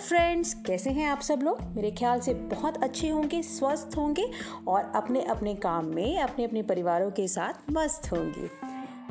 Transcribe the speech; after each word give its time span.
Friends 0.00 0.52
कैसे 0.54 0.90
हैं 0.90 1.08
आप 1.08 1.20
सब 1.20 1.40
लोग? 1.42 1.60
मेरे 1.76 1.90
ख्याल 1.90 2.20
से 2.20 2.34
बहुत 2.34 2.82
अच्छे 2.82 3.08
होंगे, 3.08 3.42
स्वस्थ 3.42 3.96
होंगे 3.96 4.30
और 4.68 4.92
अपने 4.94 5.22
अपने 5.22 5.54
काम 5.54 5.86
में 5.86 6.18
अपने 6.18 6.44
अपने 6.44 6.62
परिवारों 6.62 7.10
के 7.10 7.28
साथ 7.28 7.70
मस्त 7.72 8.12
होंगे। 8.12 8.48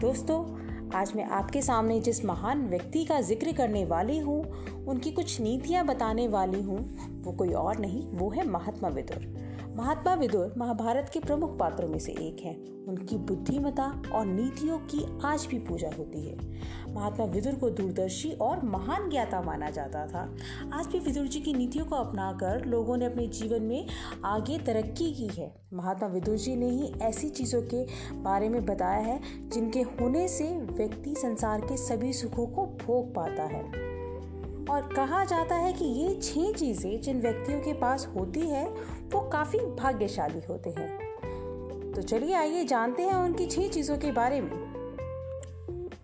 दोस्तों, 0.02 0.40
आज 0.96 1.14
मैं 1.16 1.26
आपके 1.26 1.62
सामने 1.62 2.00
जिस 2.00 2.26
महान 2.26 2.68
व्यक्ति 2.68 3.06
का 3.06 3.22
ज़िक्र 3.22 3.54
करने 3.54 3.86
वाली 3.86 4.18
हूँ, 4.18 4.42
उनकी 4.86 5.12
कुछ 5.12 5.40
नीतियाँ 5.42 5.86
बताने 5.86 6.28
वाली 6.28 6.62
हूँ, 6.62 6.80
वो 7.24 7.32
कोई 7.32 7.54
और 7.54 7.78
नहीं, 7.78 8.04
वो 8.08 8.30
है 8.30 8.48
महात्मा 8.48 8.90
विदुर। 8.90 9.49
महात्मा 9.80 10.14
विदुर 10.14 10.54
महाभारत 10.58 11.10
के 11.14 11.20
प्रमुख 11.20 11.58
पात्रों 11.58 11.90
में 11.90 12.00
से 12.00 12.12
एक 12.12 12.42
हैं। 12.46 12.86
उनकी 12.86 13.18
बुद्धिमता 13.18 14.02
और 14.14 14.26
नीतियों 14.26 14.80
की 14.80 15.20
आज 15.24 15.46
भी 15.46 15.60
पूजा 15.60 15.90
होती 15.98 16.30
है। 16.30 16.38
महात्मा 16.94 17.26
विदुर 17.26 17.56
को 17.56 17.70
दूरदर्शी 17.70 18.32
और 18.32 18.66
महान 18.66 19.10
ज्ञाता 19.10 19.42
माना 19.42 19.70
जाता 19.70 20.08
था। 20.08 20.36
आज 20.74 20.88
भी 20.88 21.00
विदुर 21.00 21.28
जी 21.28 21.40
की 21.40 21.54
नीतियों 21.54 21.86
को 21.86 21.96
अपनाकर 21.96 22.66
लोगों 22.66 22.98
ने 22.98 23.06
अपने 23.06 23.28
जीवन 23.28 23.62
में 23.62 23.88
आगे 24.26 24.58
तरक्की 24.58 25.12
की 25.12 25.42
है। 25.42 25.56
महात्मा 25.74 26.08
विदुर 26.08 26.38
जी 26.38 26.56
ने 26.56 26.70
ही 26.70 26.94
ऐसी 27.02 27.30
चीज़ों 27.30 27.62
के 27.62 27.86
बारे 28.14 28.50
में 28.50 28.66
बताया 28.66 29.00
है 29.00 29.50
जिनके 29.50 29.82
होने 29.82 30.28
से 30.28 30.58
व्यक्ति 30.58 31.16
संसार 31.16 31.62
के 31.62 31.78
सभी 31.78 32.14
सुखों 32.14 32.48
को 32.48 32.66
भोग 32.66 33.16
पाता 33.16 33.44
है। 33.44 33.89
और 34.70 34.82
कहा 34.82 35.26
जाता 35.26 35.56
है 35.56 35.74
कि 35.74 35.86
ये 35.86 36.16
छह 36.16 36.52
चीज़ें 36.52 37.02
जिन 37.02 37.22
व्यक्तियों 37.22 37.60
के 37.60 37.74
पास 37.74 38.08
होती 38.16 38.40
है, 38.40 38.70
वो 39.14 39.30
काफ़ी 39.30 39.60
भाग्यशाली 39.60 40.40
होते 40.50 40.70
हैं। 40.70 41.92
तो 41.96 42.02
चलिए 42.02 42.34
आइए 42.34 42.66
जानते 42.66 43.04
हैं 43.04 43.14
उनकी 43.14 43.46
छह 43.46 43.68
चीज़ों 43.68 43.98
के 43.98 44.12
बारे 44.12 44.42
में। 44.42 44.52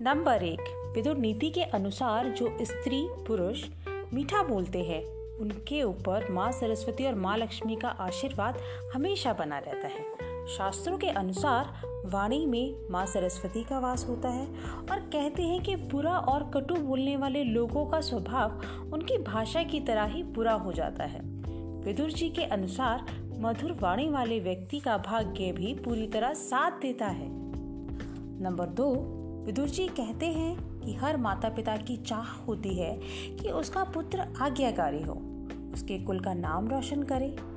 नंबर 0.02 0.44
एक 0.44 0.94
विदुर 0.96 1.18
नीति 1.18 1.50
के 1.50 1.62
अनुसार 1.62 2.28
जो 2.28 2.58
स्त्री, 2.62 3.08
पुरुष 3.28 3.66
मीठा 4.14 4.44
बोलते 4.44 4.84
हैं, 4.84 5.04
उनके 5.38 5.84
ऊपर 5.84 6.32
माँ 6.32 6.52
सरस्वती 6.52 7.06
और 7.06 7.16
माँ 7.16 7.38
लक्ष्मी 7.38 7.76
का 7.76 7.88
आशीर्वाद 7.88 8.58
हमेशा 8.94 9.34
बना 9.34 9.58
रहता 9.58 9.88
है। 9.88 10.35
शास्त्रों 10.48 10.98
के 10.98 11.08
अनुसार 11.08 11.82
वाणी 12.06 12.46
में 12.46 12.76
माँ 12.92 13.06
सरस्वती 13.06 13.64
का 13.64 13.80
वास 13.80 14.06
होता 14.10 14.30
है 14.30 14.48
और 14.92 15.00
कहते 15.00 15.44
हैं 15.44 15.64
कि 15.64 15.76
बुरा 15.76 16.18
और 16.18 16.52
कटु 16.54 16.76
बोलने 16.76 17.18
वाले 17.18 17.44
लोगों 17.44 17.86
का 17.86 18.02
स्वभाव 18.02 18.50
उनकी 18.94 19.18
भाषा 19.18 19.64
की 19.64 19.80
तरह 19.80 20.04
ही 20.04 20.24
बुरा 20.24 20.54
हो 20.54 20.74
जाता 20.74 21.04
है। 21.04 21.20
विदुर 21.82 22.12
जी 22.12 22.30
के 22.30 22.44
अनुसार 22.44 23.06
मधुर 23.40 23.72
वाणी 23.82 24.10
वाले 24.10 24.40
व्यक्ति 24.40 24.80
का 24.80 24.98
भाग्य 24.98 25.52
भी 25.52 25.74
पूरी 25.74 26.08
तरह 26.08 26.34
साथ 26.34 26.72
देता 26.72 27.08
है। 27.08 27.28
नंबर 28.42 28.66
दो, 28.66 28.96
विदुर 29.46 29.68
जी 29.68 29.88
कहते 29.88 30.26
हैं 30.26 30.80
कि 30.80 30.94
हर 30.94 31.18
माता 31.18 31.50
पिता 31.50 31.78
की 31.78 31.98
चाह 31.98 32.28
होती 32.28 32.74
है 32.74 33.00
कि 33.36 33.52
उसका 33.52 33.84
पुत्र 33.84 34.28
आज्ञाकारी 34.42 35.04
हो। 35.04 35.14
उसके 35.74 36.00
कुल 36.00 36.20
का 36.20 36.34
नाम 36.34 36.68
रोशन 36.68 37.04
करे। 37.04 37.55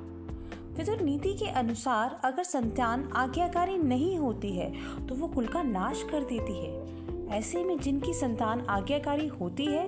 विदुर 0.79 1.01
नीति 1.01 1.33
के 1.33 1.45
अनुसार 1.49 2.15
अगर 2.23 2.43
संतान 2.43 3.03
आज्ञाकारी 3.15 3.77
नहीं 3.77 4.17
होती 4.17 4.51
है 4.51 4.71
तो 5.07 5.15
वो 5.15 5.27
कुल 5.27 5.47
का 5.47 5.63
नाश 5.63 6.03
कर 6.11 6.23
देती 6.23 6.53
है। 6.55 7.37
ऐसे 7.37 7.63
में 7.63 7.79
जिनकी 7.79 8.13
संतान 8.13 8.61
आज्ञाकारी 8.69 9.27
होती 9.29 9.65
है, 9.65 9.83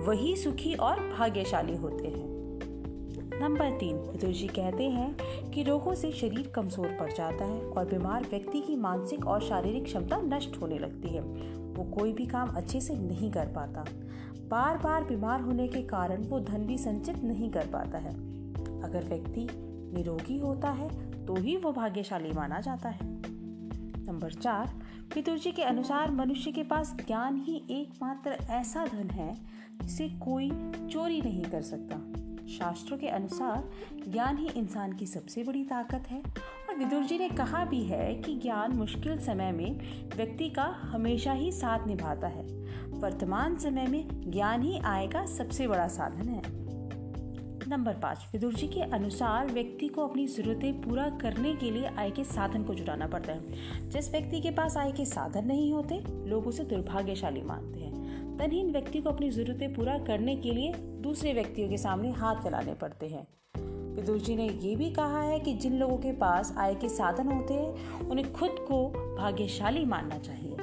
वही 0.00 0.36
सुखी 0.36 0.74
और 0.74 1.00
भाग्यशाली 1.18 1.76
होते 1.76 2.08
हैं। 2.08 3.40
नंबर 3.40 3.76
तीन 3.78 3.96
विदुर 4.02 4.32
जी 4.32 4.46
कहते 4.48 4.84
हैं 4.84 5.50
कि 5.50 5.62
रोगों 5.62 5.94
से 5.94 6.12
शरीर 6.12 6.52
कमज़ोर 6.54 6.96
पड़ 7.00 7.12
जाता 7.12 7.44
है 7.44 7.60
और 7.60 7.84
बीमार 7.84 8.26
व्यक्ति 8.30 8.60
की 8.60 8.76
मानसिक 8.76 9.26
और 9.26 9.42
शारीरिक 9.42 9.84
क्षमता 9.84 10.20
नष्ट 10.26 10.60
होने 10.62 10.78
लगती 10.78 11.08
है। 11.08 11.22
वो 11.22 11.90
कोई 11.92 12.12
भी 12.12 12.26
काम 12.26 12.54
अच्छे 12.56 12.80
से 12.80 12.94
नहीं 12.94 13.32
कर 13.32 13.52
पाता। 13.56 13.84
बार 14.48 14.78
बार 14.78 15.04
बीमार 15.04 15.40
होने 15.40 15.68
के 15.68 15.82
कारण 15.86 16.24
वो 16.24 16.40
धन 16.40 16.66
भी 16.66 16.78
संचित 16.78 17.22
नहीं 17.24 17.50
कर 17.50 17.66
पाता 17.66 17.98
है। 17.98 18.14
अगर 18.82 19.04
व्यक्ति 19.08 19.48
निरोगी 19.96 20.38
होता 20.38 20.70
है 20.70 20.88
तो 21.26 21.34
ही 21.34 21.56
वो 21.56 21.72
भाग्यशाली 21.72 22.32
माना 22.32 22.60
जाता 22.60 22.88
है। 22.88 23.14
नंबर 24.06 24.32
चार 24.32 24.74
पितुर 25.14 25.38
जी 25.38 25.52
के 25.52 25.62
अनुसार 25.62 26.10
मनुष्य 26.10 26.52
के 26.52 26.62
पास 26.62 26.94
ज्ञान 27.06 27.36
ही 27.36 27.62
एकमात्र 27.70 28.30
ऐसा 28.50 28.84
धन 28.86 29.10
है, 29.10 29.34
जिसे 29.82 30.08
कोई 30.08 30.50
चोरी 30.90 31.20
नहीं 31.20 31.44
कर 31.44 31.62
सकता। 31.62 31.96
शास्त्रों 32.48 32.98
के 32.98 33.08
अनुसार 33.08 33.70
ज्ञान 34.08 34.38
ही 34.38 34.48
इंसान 34.48 34.92
की 34.92 35.06
सबसे 35.06 35.42
बड़ी 35.44 35.64
ताकत 35.64 36.04
है, 36.08 36.20
और 36.68 36.76
विदुर 36.76 37.04
जी 37.04 37.18
ने 37.18 37.28
कहा 37.28 37.64
भी 37.64 37.82
है 37.82 38.14
कि 38.14 38.36
ज्ञान 38.36 38.72
मुश्किल 38.72 39.18
समय 39.18 39.52
में 39.52 39.80
व्यक्ति 40.16 40.50
का 40.50 40.64
हमेशा 40.82 41.32
ही 41.32 41.52
साथ 41.52 41.86
निभाता 41.86 42.26
है। 42.26 42.44
वर्तमान 42.90 43.56
समय 43.56 43.86
में 43.86 44.30
ज्ञान 44.30 44.62
ही 44.62 44.78
आय 44.78 45.06
का 45.06 45.26
सबसे 45.26 45.66
बड़ा 45.68 45.88
साधन 45.88 46.28
है। 46.28 46.65
नंबर 47.68 47.92
पाँच, 47.92 48.26
विदुर 48.32 48.54
जी 48.54 48.68
के 48.68 48.80
अनुसार 48.80 49.46
व्यक्ति 49.46 49.88
को 49.88 50.06
अपनी 50.06 50.26
ज़रूरतें 50.26 50.80
पूरा 50.82 51.08
करने 51.08 51.54
के 51.54 51.70
लिए 51.70 51.86
आय 51.86 52.10
के 52.10 52.24
साधन 52.24 52.64
को 52.64 52.74
जुटाना 52.74 53.06
पड़ता 53.06 53.32
है। 53.32 53.40
जिस 53.88 54.10
व्यक्ति 54.10 54.40
के 54.40 54.50
पास 54.50 54.76
आय 54.76 54.92
के 54.92 55.04
साधन 55.04 55.46
नहीं 55.46 55.72
होते, 55.72 56.02
लोग 56.28 56.46
उसे 56.46 56.64
दुर्भाग्यशाली 56.64 57.42
मानते 57.42 57.80
हैं। 57.80 58.36
धनहीन 58.38 58.72
व्यक्ति 58.72 59.00
को 59.00 59.10
अपनी 59.10 59.30
ज़रूरतें 59.30 59.74
पूरा 59.74 59.98
करने 59.98 60.36
के 60.36 60.50
लिए 60.50 60.72
दूसरे 60.76 61.32
व्यक्तियों 61.32 61.68
के 61.68 61.76
सामने 61.76 62.10
हाथ 62.10 62.34
फैलाने 62.34 62.74
पड़ते 62.74 63.06
हैं। 63.06 63.26
विदुर 63.96 64.18
जी 64.18 64.36
ने 64.36 64.48
ये 64.48 64.76
भी 64.76 64.90
कहा 64.90 65.20
है 65.20 65.40
कि 65.40 65.54
जिन 65.54 65.78
लोगों 65.78 65.98
के 65.98 66.12
पास 66.12 66.54
आय 66.58 66.74
के 66.74 66.88
साधन 66.88 67.28
होते 67.28 67.54
हैं, 67.54 67.90
उन्हें 67.98 68.32
खुद 68.32 68.50
को 68.50 68.88
भाग्यशाली 69.18 69.84
मानना 69.84 70.18
चाहिए। 70.18 70.55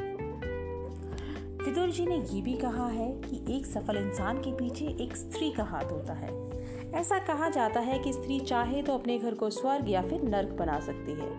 विदुर 1.65 1.89
जी 1.89 2.05
ने 2.05 2.15
ये 2.15 2.41
भी 2.41 2.53
कहा 2.53 2.87
है 2.87 3.07
कि 3.21 3.37
एक 3.55 3.65
सफल 3.65 3.97
इंसान 3.97 4.37
के 4.37 4.51
पीछे 4.51 4.85
एक 5.03 5.15
स्त्री 5.17 5.49
का 5.51 5.63
हाथ 5.63 5.91
होता 5.91 6.13
है। 6.13 6.31
ऐसा 6.91 7.19
कहा 7.19 7.49
जाता 7.49 7.79
है 7.79 7.99
कि 7.99 8.13
स्त्री 8.13 8.39
चाहे 8.39 8.81
तो 8.81 8.93
अपने 8.93 9.17
घर 9.19 9.33
को 9.33 9.49
स्वर्ग 9.49 9.89
या 9.89 10.01
फिर 10.01 10.23
नर्क 10.23 10.49
बना 10.49 10.79
सकती 10.79 11.11
है। 11.11 11.29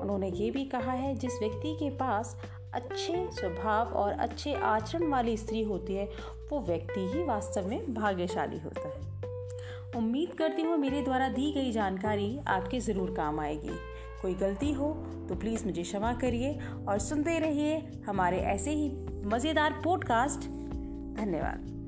उन्होंने 0.00 0.30
ये 0.30 0.50
भी 0.50 0.64
कहा 0.64 0.92
है, 0.92 1.14
जिस 1.14 1.38
व्यक्ति 1.38 1.74
के 1.74 1.90
पास 1.90 2.36
अच्छे 2.74 3.26
स्वभाव 3.32 3.92
और 3.94 4.12
अच्छे 4.12 4.54
आचरण 4.54 5.06
वाली 5.08 5.36
स्त्री 5.36 5.62
होती 5.62 5.94
है, 5.94 6.08
वो 6.50 6.60
व्यक्ति 6.60 7.00
ही 7.14 7.24
वास्तव 7.24 7.68
में 7.68 7.94
भाग्यशाली 7.94 8.58
होता 8.58 8.88
है। 8.88 9.96
उम्मीद 9.96 10.34
करती 10.34 10.62
हूँ 10.62 10.76
मेरे 10.76 11.02
द्वारा 11.02 11.28
दी 11.28 11.52
गई 11.52 11.72
जानकारी 11.72 12.38
आपके 12.48 12.80
ज़रूर 12.80 13.10
काम 13.10 13.40
आएगी। 13.40 13.78
कोई 14.22 14.34
गलती 14.34 14.72
हो 14.72 14.92
तो 15.28 15.34
प्लीज़ 15.34 15.64
मुझे 15.64 15.82
क्षमा 15.82 16.12
करिए 16.12 16.58
और 16.88 16.98
सुनते 16.98 17.38
रहिए 17.38 18.02
हमारे 18.06 18.38
ऐसे 18.38 18.70
ही 18.70 18.90
मज़ेदार 19.24 19.80
पॉडकास्ट 19.84 20.40
धन्यवाद। 21.20 21.78